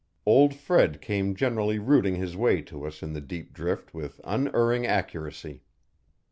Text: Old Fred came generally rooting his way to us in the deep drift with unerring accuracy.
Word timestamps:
Old 0.25 0.55
Fred 0.55 0.99
came 0.99 1.35
generally 1.35 1.77
rooting 1.77 2.15
his 2.15 2.35
way 2.35 2.63
to 2.63 2.87
us 2.87 3.03
in 3.03 3.13
the 3.13 3.21
deep 3.21 3.53
drift 3.53 3.93
with 3.93 4.19
unerring 4.23 4.83
accuracy. 4.83 5.61